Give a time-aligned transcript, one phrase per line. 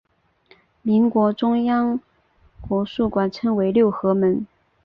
[0.81, 1.99] 民国中央
[2.59, 4.47] 国术馆称为六合门。